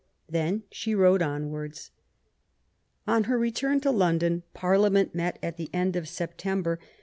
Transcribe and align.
Then 0.27 0.63
she 0.71 0.95
rode 0.95 1.21
onwards. 1.21 1.91
On 3.05 3.25
her 3.25 3.37
return 3.37 3.81
to 3.81 3.91
London 3.91 4.41
Parliament 4.51 5.13
met 5.13 5.37
at 5.43 5.57
the 5.57 5.69
end 5.73 5.95
of 5.95 6.09
September. 6.09 6.79